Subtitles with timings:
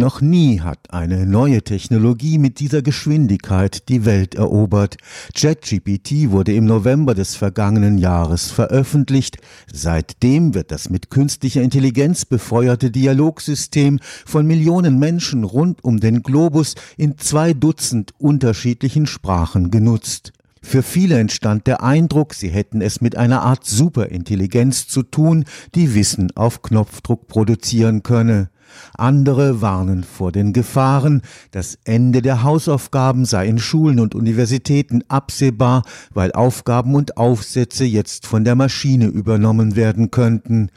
[0.00, 4.96] Noch nie hat eine neue Technologie mit dieser Geschwindigkeit die Welt erobert.
[5.34, 9.36] ChatGPT wurde im November des vergangenen Jahres veröffentlicht.
[9.70, 16.76] Seitdem wird das mit künstlicher Intelligenz befeuerte Dialogsystem von Millionen Menschen rund um den Globus
[16.96, 20.32] in zwei Dutzend unterschiedlichen Sprachen genutzt.
[20.62, 25.44] Für viele entstand der Eindruck, sie hätten es mit einer Art Superintelligenz zu tun,
[25.74, 28.48] die Wissen auf Knopfdruck produzieren könne.
[28.96, 35.82] Andere warnen vor den Gefahren, das Ende der Hausaufgaben sei in Schulen und Universitäten absehbar,
[36.12, 40.70] weil Aufgaben und Aufsätze jetzt von der Maschine übernommen werden könnten.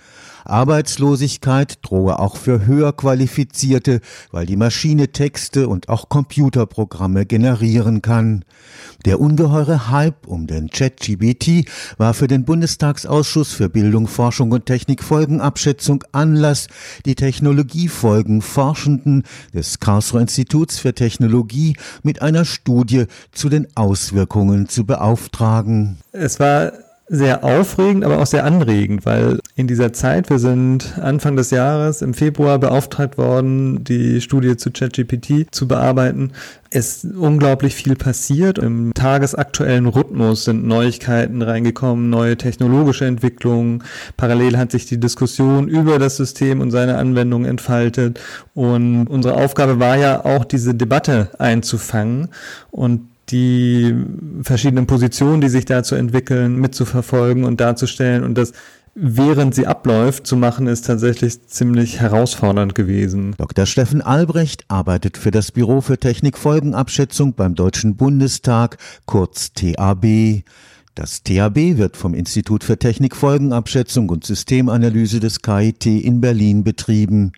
[0.46, 8.44] Arbeitslosigkeit drohe auch für höher qualifizierte, weil die Maschine Texte und auch Computerprogramme generieren kann.
[9.06, 11.66] Der ungeheure Hype um den ChatGBT
[11.98, 16.68] war für den Bundestagsausschuss für Bildung, Forschung und Technikfolgenabschätzung Anlass,
[17.06, 17.16] die
[17.84, 19.24] Technologiefolgen Forschenden
[19.54, 25.98] des Karlsruher Instituts für Technologie mit einer Studie zu den Auswirkungen zu beauftragen.
[26.14, 26.72] Es war
[27.08, 32.02] sehr aufregend, aber auch sehr anregend, weil in dieser Zeit, wir sind Anfang des Jahres
[32.02, 36.32] im Februar beauftragt worden, die Studie zu ChatGPT zu bearbeiten.
[36.70, 38.58] Es ist unglaublich viel passiert.
[38.58, 43.84] Im tagesaktuellen Rhythmus sind Neuigkeiten reingekommen, neue technologische Entwicklungen.
[44.16, 48.20] Parallel hat sich die Diskussion über das System und seine Anwendung entfaltet.
[48.56, 52.30] Und unsere Aufgabe war ja auch, diese Debatte einzufangen.
[52.72, 53.96] Und die
[54.42, 58.54] verschiedenen Positionen, die sich dazu entwickeln, mitzuverfolgen und darzustellen und das
[58.96, 63.34] während sie abläuft zu machen, ist tatsächlich ziemlich herausfordernd gewesen.
[63.38, 63.66] Dr.
[63.66, 70.44] Steffen Albrecht arbeitet für das Büro für Technikfolgenabschätzung beim Deutschen Bundestag, kurz TAB.
[70.96, 77.32] Das THB wird vom Institut für Technikfolgenabschätzung und Systemanalyse des KIT in Berlin betrieben.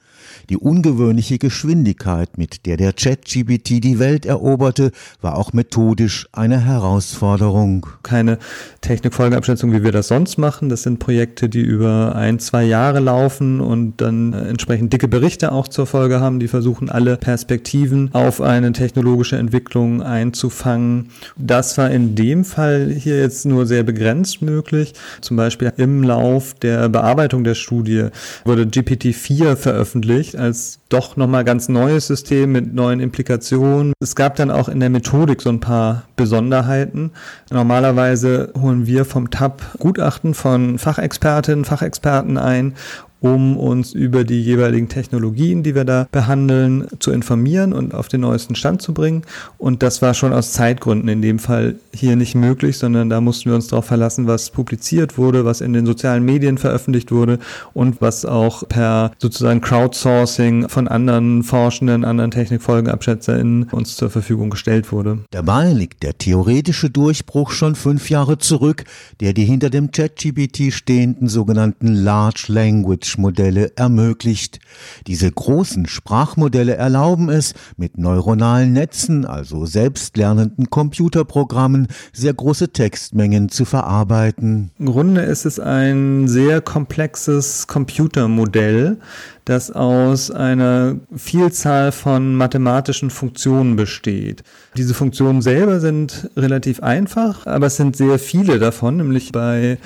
[0.50, 7.88] Die ungewöhnliche Geschwindigkeit, mit der der ChatGPT die Welt eroberte, war auch methodisch eine Herausforderung.
[8.04, 8.38] Keine
[8.82, 10.70] Technikfolgenabschätzung, wie wir das sonst machen.
[10.70, 15.68] Das sind Projekte, die über ein, zwei Jahre laufen und dann entsprechend dicke Berichte auch
[15.68, 21.10] zur Folge haben, die versuchen, alle Perspektiven auf eine technologische Entwicklung einzufangen.
[21.38, 24.94] Das war in dem Fall hier jetzt nur sehr begrenzt möglich.
[25.22, 28.08] Zum Beispiel im Lauf der Bearbeitung der Studie
[28.44, 33.94] wurde GPT-4 veröffentlicht als doch nochmal ganz neues System mit neuen Implikationen.
[34.00, 37.12] Es gab dann auch in der Methodik so ein paar Besonderheiten.
[37.52, 42.76] Normalerweise holen wir vom TAP Gutachten von Fachexpertinnen, Fachexperten ein
[43.22, 48.22] um uns über die jeweiligen Technologien, die wir da behandeln, zu informieren und auf den
[48.22, 49.24] neuesten Stand zu bringen.
[49.58, 53.50] Und das war schon aus Zeitgründen in dem Fall hier nicht möglich, sondern da mussten
[53.50, 57.40] wir uns darauf verlassen, was publiziert wurde, was in den sozialen Medien veröffentlicht wurde
[57.74, 64.92] und was auch per sozusagen Crowdsourcing von anderen Forschenden, anderen TechnikfolgenabschätzerInnen uns zur Verfügung gestellt
[64.92, 65.20] wurde.
[65.32, 68.84] Dabei liegt der theoretische Durchbruch schon fünf Jahre zurück,
[69.20, 74.60] der die hinter dem ChatGPT stehenden sogenannten Large Language Language-Modelle ermöglicht.
[75.08, 83.66] Diese großen Sprachmodelle erlauben es, mit neuronalen Netzen, also selbstlernenden Computerprogrammen, sehr große Textmengen zu
[83.66, 84.72] verarbeiten.
[84.80, 88.98] Im Grunde ist es ein sehr komplexes Computermodell,
[89.46, 94.44] das aus einer Vielzahl von mathematischen Funktionen besteht.
[94.76, 99.78] Diese Funktionen selber sind relativ einfach, aber es sind sehr viele davon, nämlich bei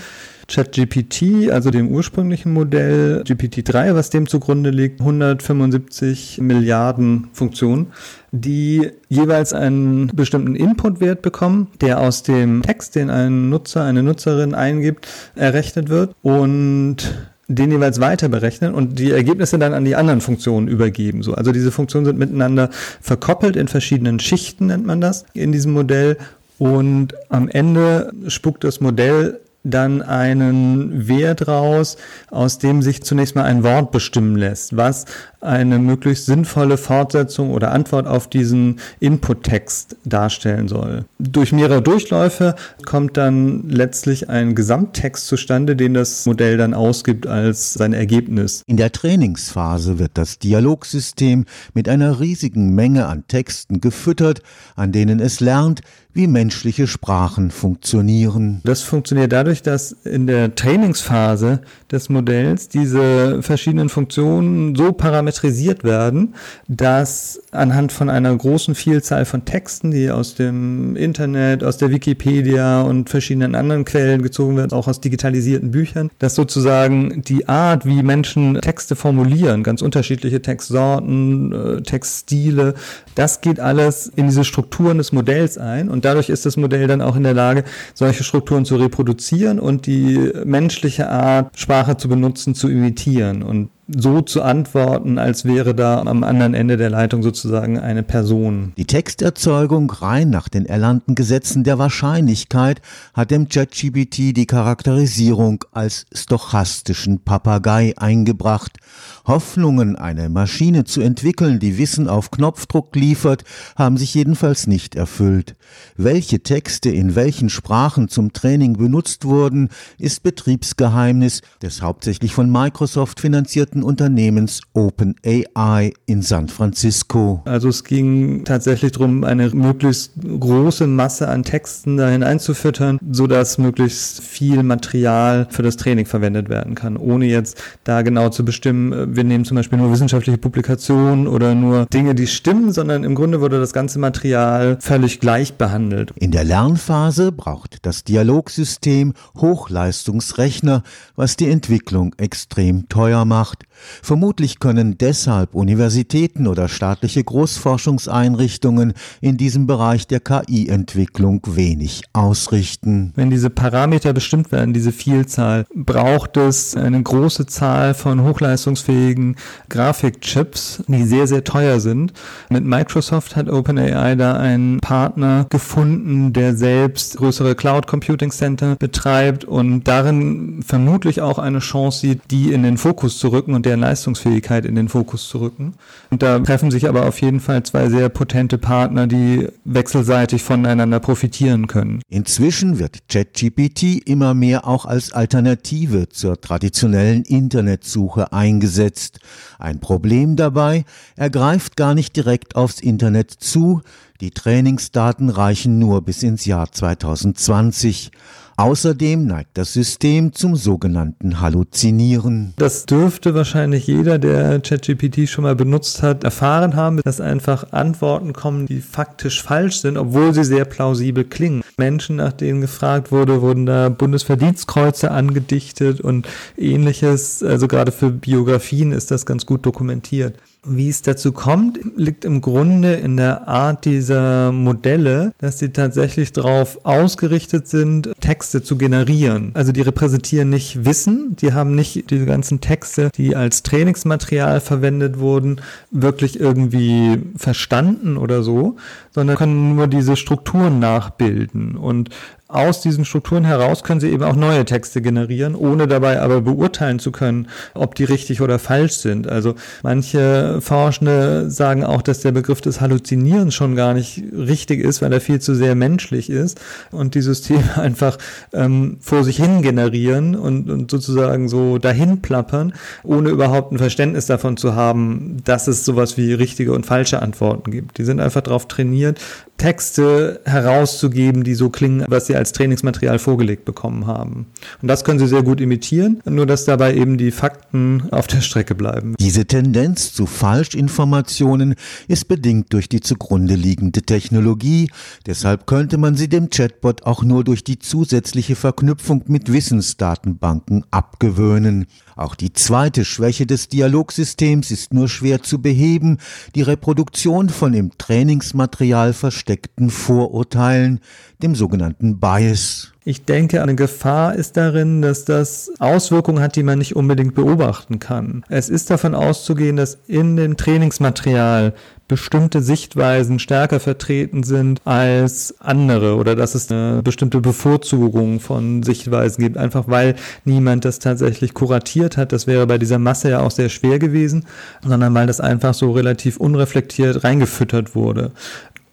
[0.50, 7.88] ChatGPT, also dem ursprünglichen Modell, GPT-3, was dem zugrunde liegt, 175 Milliarden Funktionen,
[8.32, 14.54] die jeweils einen bestimmten Inputwert bekommen, der aus dem Text, den ein Nutzer, eine Nutzerin
[14.54, 20.22] eingibt, errechnet wird und den jeweils weiter berechnen und die Ergebnisse dann an die anderen
[20.22, 21.24] Funktionen übergeben.
[21.24, 22.70] So, also diese Funktionen sind miteinander
[23.02, 26.18] verkoppelt in verschiedenen Schichten, nennt man das, in diesem Modell.
[26.60, 31.98] Und am Ende spuckt das Modell dann einen Wert raus,
[32.32, 35.06] aus dem sich zunächst mal ein Wort bestimmen lässt, was
[35.42, 41.06] eine möglichst sinnvolle Fortsetzung oder Antwort auf diesen Input-Text darstellen soll.
[41.18, 47.74] Durch mehrere Durchläufe kommt dann letztlich ein Gesamttext zustande, den das Modell dann ausgibt als
[47.74, 48.64] sein Ergebnis.
[48.68, 54.42] In der Trainingsphase wird das Dialogsystem mit einer riesigen Menge an Texten gefüttert,
[54.76, 58.62] an denen es lernt, wie menschliche Sprachen funktionieren.
[58.64, 61.62] Das funktioniert dadurch, dass in der Trainingsphase
[61.92, 66.34] des Modells diese verschiedenen Funktionen so parametrisiert werden,
[66.68, 72.82] dass anhand von einer großen Vielzahl von Texten, die aus dem Internet, aus der Wikipedia
[72.82, 78.02] und verschiedenen anderen Quellen gezogen werden, auch aus digitalisierten Büchern, dass sozusagen die Art, wie
[78.02, 82.74] Menschen Texte formulieren, ganz unterschiedliche Textsorten, äh, Textstile,
[83.14, 87.02] das geht alles in diese Strukturen des Modells ein und dadurch ist das Modell dann
[87.02, 87.64] auch in der Lage,
[87.94, 93.44] solche Strukturen zu reproduzieren und die menschliche Art, Sprache zu benutzen, zu imitieren.
[93.44, 98.74] Und so zu antworten, als wäre da am anderen Ende der Leitung sozusagen eine Person.
[98.78, 102.82] Die Texterzeugung rein nach den erlernten Gesetzen der Wahrscheinlichkeit
[103.14, 108.78] hat dem ChatGPT die Charakterisierung als stochastischen Papagei eingebracht.
[109.26, 113.44] Hoffnungen, eine Maschine zu entwickeln, die Wissen auf Knopfdruck liefert,
[113.76, 115.56] haben sich jedenfalls nicht erfüllt.
[115.98, 123.20] Welche Texte in welchen Sprachen zum Training benutzt wurden, ist Betriebsgeheimnis des hauptsächlich von Microsoft
[123.20, 127.42] finanzierten privaten Unternehmens OpenAI in San Francisco.
[127.46, 134.22] Also es ging tatsächlich darum, eine möglichst große Masse an Texten dahin einzufüttern, sodass möglichst
[134.22, 139.16] viel Material für das Training verwendet werden kann, ohne jetzt da genau zu bestimmen, äh,
[139.16, 143.42] wir nehmen zum Beispiel nur wissenschaftliche Publikationen oder nur Dinge, die stimmen, sondern im Grunde
[143.42, 146.14] wurde das ganze Material völlig gleich behandelt.
[146.16, 150.84] In der Lernphase braucht das Dialogsystem Hochleistungsrechner,
[151.16, 153.69] was die Entwicklung extrem teuer macht.
[154.02, 163.14] Vermutlich können deshalb Universitäten oder staatliche Großforschungseinrichtungen in diesem Bereich der KI-Entwicklung wenig ausrichten.
[163.16, 169.36] Wenn diese Parameter bestimmt werden, diese Vielzahl, braucht es eine große Zahl von hochleistungsfähigen
[169.70, 172.14] Grafikchips, die sehr, sehr teuer sind.
[172.50, 179.46] Mit Microsoft hat OpenAI da einen Partner gefunden, der selbst größere Cloud Computing Center betreibt
[179.46, 183.80] und darin vermutlich auch eine Chance sieht, die in den Fokus zu rücken und deren
[183.80, 185.76] Leistungsfähigkeit in den Fokus zu rücken.
[186.10, 191.00] Und da treffen sich aber auf jeden Fall zwei sehr potente Partner, die wechselseitig voneinander
[191.00, 192.02] profitieren können.
[192.10, 199.20] Inzwischen wird ChatGPT immer mehr auch als Alternative zur traditionellen Internetsuche eingesetzt.
[199.58, 200.86] Ein Problem dabei,
[201.16, 203.82] er greift gar nicht direkt aufs Internet zu,
[204.22, 208.12] die Trainingsdaten reichen nur bis ins Jahr 2020.
[208.58, 212.54] Außerdem neigt das System zum sogenannten Halluzinieren.
[212.58, 218.34] Das dürfte wahrscheinlich jeder, der ChatGPT schon mal benutzt hat, erfahren haben, dass einfach Antworten
[218.34, 221.64] kommen, die faktisch falsch sind, obwohl sie sehr plausibel klingen.
[221.78, 226.28] Menschen, nach denen gefragt wurde, wurden da Bundesverdienstkreuze angedichtet und
[226.58, 227.42] ähnliches.
[227.42, 230.36] Also gerade für Biografien ist das ganz gut dokumentiert.
[230.66, 236.34] Wie es dazu kommt, liegt im Grunde in der Art dieser Modelle, dass sie tatsächlich
[236.34, 239.52] darauf ausgerichtet sind, Texte zu generieren.
[239.54, 245.20] Also die repräsentieren nicht Wissen, die haben nicht diese ganzen Texte, die als Trainingsmaterial verwendet
[245.20, 245.62] wurden,
[245.92, 248.76] wirklich irgendwie verstanden oder so,
[249.12, 251.78] sondern können nur diese Strukturen nachbilden.
[251.78, 252.10] Und
[252.50, 256.98] aus diesen Strukturen heraus können sie eben auch neue Texte generieren, ohne dabei aber beurteilen
[256.98, 259.30] zu können, ob die richtig oder falsch sind.
[259.30, 259.54] Also
[259.84, 265.14] manche Forschende sagen auch, dass der Begriff des Halluzinierens schon gar nicht richtig ist, weil
[265.14, 268.18] er viel zu sehr menschlich ist und die Systeme einfach
[268.52, 274.26] ähm, vor sich hin generieren und, und sozusagen so dahin plappern, ohne überhaupt ein Verständnis
[274.26, 278.00] davon zu haben, dass es sowas wie richtige und falsche Antworten gibt.
[278.00, 279.20] Die sind einfach darauf trainiert,
[279.60, 284.48] Texte herauszugeben, die so klingen, was sie als Trainingsmaterial vorgelegt bekommen haben.
[284.82, 288.42] Und das können sie sehr gut imitieren, nur dass dabei eben die Fakten auf der
[288.42, 289.16] Strecke bleiben.
[289.20, 291.76] Diese Tendenz zu Falschinformationen
[292.08, 294.90] ist bedingt durch die zugrunde liegende Technologie,
[295.28, 301.86] deshalb könnte man sie dem Chatbot auch nur durch die zusätzliche Verknüpfung mit Wissensdatenbanken abgewöhnen.
[302.20, 306.18] Auch die zweite Schwäche des Dialogsystems ist nur schwer zu beheben,
[306.54, 311.00] die Reproduktion von im Trainingsmaterial versteckten Vorurteilen,
[311.42, 312.92] dem sogenannten Bias.
[313.06, 318.00] Ich denke, eine Gefahr ist darin, dass das Auswirkungen hat, die man nicht unbedingt beobachten
[318.00, 318.44] kann.
[318.50, 321.74] Es ist davon auszugehen, dass in dem Trainingsmaterial
[322.10, 329.44] bestimmte Sichtweisen stärker vertreten sind als andere oder dass es eine bestimmte Bevorzugung von Sichtweisen
[329.44, 332.34] gibt, einfach weil niemand das tatsächlich kuratiert hat.
[332.34, 334.46] Das wäre bei dieser Masse ja auch sehr schwer gewesen,
[334.84, 338.32] sondern weil das einfach so relativ unreflektiert reingefüttert wurde.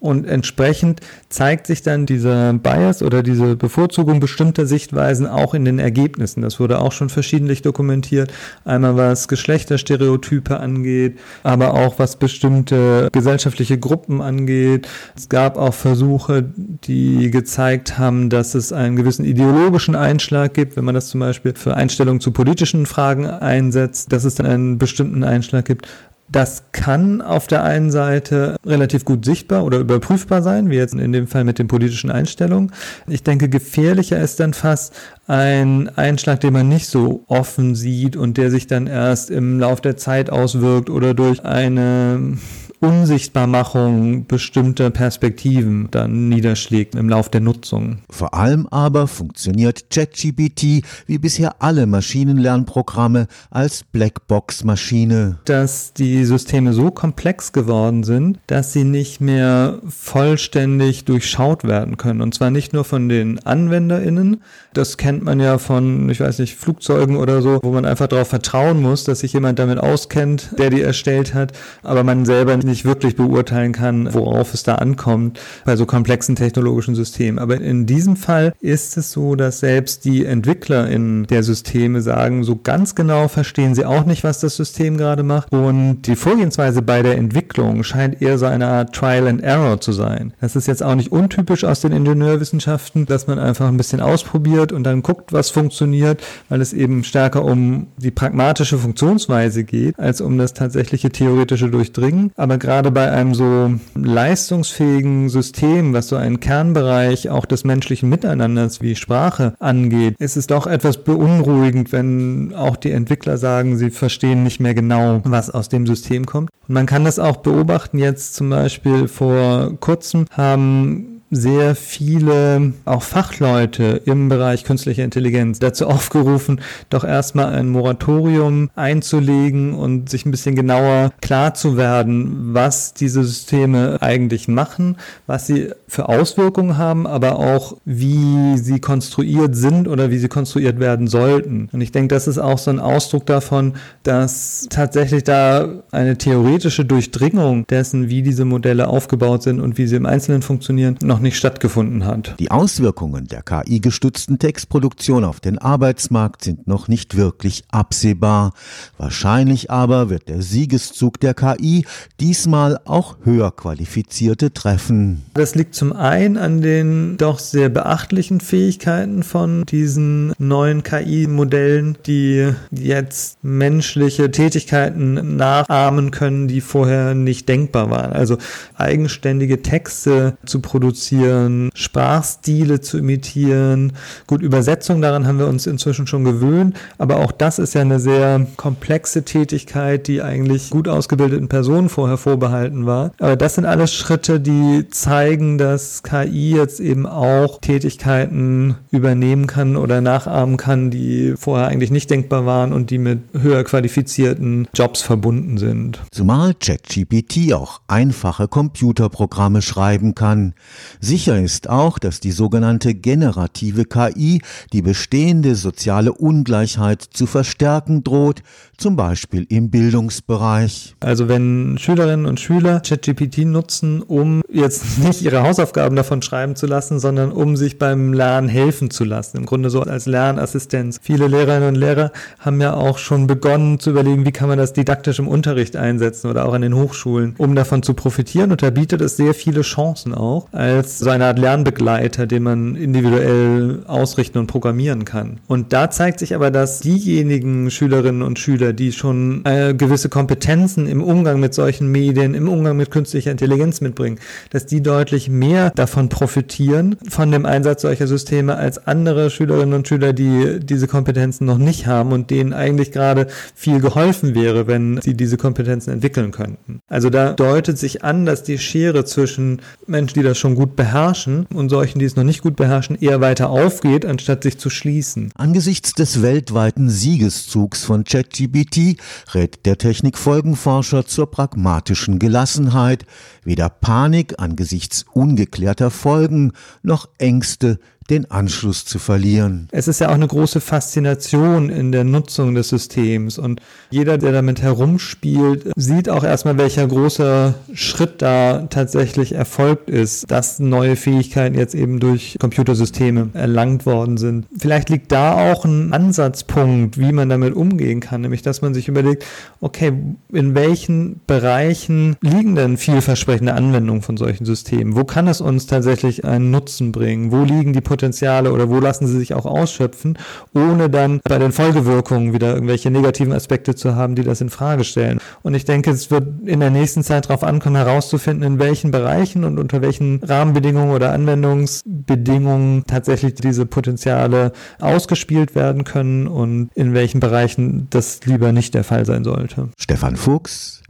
[0.06, 5.80] Und entsprechend zeigt sich dann dieser Bias oder diese Bevorzugung bestimmter Sichtweisen auch in den
[5.80, 6.42] Ergebnissen.
[6.42, 8.32] Das wurde auch schon verschiedentlich dokumentiert.
[8.64, 14.86] Einmal was Geschlechterstereotype angeht, aber auch was bestimmte gesellschaftliche Gruppen angeht.
[15.16, 20.84] Es gab auch Versuche, die gezeigt haben, dass es einen gewissen ideologischen Einschlag gibt, wenn
[20.84, 25.24] man das zum Beispiel für Einstellungen zu politischen Fragen einsetzt, dass es dann einen bestimmten
[25.24, 25.88] Einschlag gibt.
[26.28, 31.12] Das kann auf der einen Seite relativ gut sichtbar oder überprüfbar sein, wie jetzt in
[31.12, 32.72] dem Fall mit den politischen Einstellungen.
[33.06, 34.92] Ich denke, gefährlicher ist dann fast
[35.28, 39.80] ein Einschlag, den man nicht so offen sieht und der sich dann erst im Lauf
[39.80, 42.38] der Zeit auswirkt oder durch eine
[42.80, 47.98] Unsichtbarmachung bestimmter Perspektiven dann niederschlägt im Lauf der Nutzung.
[48.10, 55.38] Vor allem aber funktioniert ChatGPT wie bisher alle Maschinenlernprogramme als Blackbox-Maschine.
[55.44, 62.20] Dass die Systeme so komplex geworden sind, dass sie nicht mehr vollständig durchschaut werden können.
[62.20, 64.42] Und zwar nicht nur von den AnwenderInnen.
[64.74, 68.28] Das kennt man ja von, ich weiß nicht, Flugzeugen oder so, wo man einfach darauf
[68.28, 71.52] vertrauen muss, dass sich jemand damit auskennt, der die erstellt hat,
[71.82, 76.94] aber man selber nicht wirklich beurteilen kann, worauf es da ankommt bei so komplexen technologischen
[76.94, 77.38] Systemen.
[77.38, 82.44] Aber in diesem Fall ist es so, dass selbst die Entwickler in der Systeme sagen,
[82.44, 85.52] so ganz genau verstehen sie auch nicht, was das System gerade macht.
[85.52, 89.92] Und die Vorgehensweise bei der Entwicklung scheint eher so eine Art Trial and Error zu
[89.92, 90.32] sein.
[90.40, 94.72] Das ist jetzt auch nicht untypisch aus den Ingenieurwissenschaften, dass man einfach ein bisschen ausprobiert
[94.72, 100.20] und dann guckt, was funktioniert, weil es eben stärker um die pragmatische Funktionsweise geht, als
[100.20, 102.32] um das tatsächliche theoretische Durchdringen.
[102.36, 108.08] Aber aber gerade bei einem so leistungsfähigen System, was so einen Kernbereich auch des menschlichen
[108.08, 113.90] Miteinanders wie Sprache angeht, ist es doch etwas beunruhigend, wenn auch die Entwickler sagen, sie
[113.90, 116.48] verstehen nicht mehr genau, was aus dem System kommt.
[116.66, 123.02] Und man kann das auch beobachten jetzt zum Beispiel vor kurzem haben sehr viele auch
[123.02, 130.30] Fachleute im Bereich künstlicher Intelligenz dazu aufgerufen, doch erstmal ein Moratorium einzulegen und sich ein
[130.30, 137.06] bisschen genauer klar zu werden, was diese Systeme eigentlich machen, was sie für Auswirkungen haben,
[137.06, 141.68] aber auch wie sie konstruiert sind oder wie sie konstruiert werden sollten.
[141.72, 146.84] Und ich denke, das ist auch so ein Ausdruck davon, dass tatsächlich da eine theoretische
[146.84, 151.22] Durchdringung dessen, wie diese Modelle aufgebaut sind und wie sie im Einzelnen funktionieren, noch noch
[151.22, 152.34] nicht stattgefunden hat.
[152.38, 158.52] Die Auswirkungen der KI-gestützten Textproduktion auf den Arbeitsmarkt sind noch nicht wirklich absehbar.
[158.98, 161.86] Wahrscheinlich aber wird der Siegeszug der KI
[162.20, 165.22] diesmal auch höher qualifizierte treffen.
[165.32, 172.52] Das liegt zum einen an den doch sehr beachtlichen Fähigkeiten von diesen neuen KI-Modellen, die
[172.70, 178.12] jetzt menschliche Tätigkeiten nachahmen können, die vorher nicht denkbar waren.
[178.12, 178.36] Also
[178.76, 183.92] eigenständige Texte zu produzieren produzieren, Sprachstile zu imitieren.
[184.26, 188.00] Gut, Übersetzung, daran haben wir uns inzwischen schon gewöhnt, aber auch das ist ja eine
[188.00, 193.12] sehr komplexe Tätigkeit, die eigentlich gut ausgebildeten Personen vorher vorbehalten war.
[193.18, 199.76] Aber das sind alles Schritte, die zeigen, dass KI jetzt eben auch Tätigkeiten übernehmen kann
[199.76, 205.02] oder nachahmen kann, die vorher eigentlich nicht denkbar waren und die mit höher qualifizierten Jobs
[205.02, 206.00] verbunden sind.
[206.10, 210.54] Zumal ChatGPT auch einfache Computerprogramme schreiben kann.
[211.00, 214.40] Sicher ist auch, dass die sogenannte generative KI
[214.72, 218.42] die bestehende soziale Ungleichheit zu verstärken droht,
[218.76, 220.96] zum Beispiel im Bildungsbereich.
[221.00, 226.66] Also wenn Schülerinnen und Schüler ChatGPT nutzen, um jetzt nicht ihre Hausaufgaben davon schreiben zu
[226.66, 231.00] lassen, sondern um sich beim Lernen helfen zu lassen, im Grunde so als Lernassistenz.
[231.02, 234.72] Viele Lehrerinnen und Lehrer haben ja auch schon begonnen zu überlegen, wie kann man das
[234.72, 238.52] didaktisch im Unterricht einsetzen oder auch an den Hochschulen, um davon zu profitieren.
[238.52, 242.76] Und da bietet es sehr viele Chancen auch als so eine Art Lernbegleiter, den man
[242.76, 245.38] individuell ausrichten und programmieren kann.
[245.46, 250.08] Und da zeigt sich aber, dass diejenigen Schülerinnen und Schüler, Schüler, die schon äh, gewisse
[250.08, 254.18] Kompetenzen im Umgang mit solchen Medien, im Umgang mit künstlicher Intelligenz mitbringen,
[254.50, 259.88] dass die deutlich mehr davon profitieren, von dem Einsatz solcher Systeme, als andere Schülerinnen und
[259.88, 265.00] Schüler, die diese Kompetenzen noch nicht haben und denen eigentlich gerade viel geholfen wäre, wenn
[265.00, 266.80] sie diese Kompetenzen entwickeln könnten.
[266.88, 271.46] Also da deutet sich an, dass die Schere zwischen Menschen, die das schon gut beherrschen
[271.52, 275.32] und solchen, die es noch nicht gut beherrschen, eher weiter aufgeht, anstatt sich zu schließen.
[275.34, 278.98] Angesichts des weltweiten Siegeszugs von ChatGPT
[279.34, 283.06] rät der Technikfolgenforscher zur pragmatischen Gelassenheit,
[283.46, 287.78] weder Panik angesichts ungeklärter Folgen noch Ängste,
[288.10, 289.68] den Anschluss zu verlieren.
[289.72, 293.60] Es ist ja auch eine große Faszination in der Nutzung des Systems und
[293.90, 300.58] jeder, der damit herumspielt, sieht auch erstmal, welcher große Schritt da tatsächlich erfolgt ist, dass
[300.58, 304.46] neue Fähigkeiten jetzt eben durch Computersysteme erlangt worden sind.
[304.56, 308.88] Vielleicht liegt da auch ein Ansatzpunkt, wie man damit umgehen kann, nämlich dass man sich
[308.88, 309.24] überlegt,
[309.60, 309.92] okay,
[310.32, 314.96] in welchen Bereichen liegen denn vielversprechende Anwendungen von solchen Systemen?
[314.96, 317.32] Wo kann es uns tatsächlich einen Nutzen bringen?
[317.32, 320.18] Wo liegen die Potenziale oder wo lassen sie sich auch ausschöpfen,
[320.54, 324.84] ohne dann bei den Folgewirkungen wieder irgendwelche negativen Aspekte zu haben, die das in Frage
[324.84, 325.20] stellen?
[325.42, 329.44] Und ich denke, es wird in der nächsten Zeit darauf ankommen, herauszufinden, in welchen Bereichen
[329.44, 337.20] und unter welchen Rahmenbedingungen oder Anwendungsbedingungen tatsächlich diese Potenziale ausgespielt werden können und in welchen
[337.20, 339.68] Bereichen das lieber nicht der Fall sein sollte.
[339.78, 340.82] Stefan Fuchs,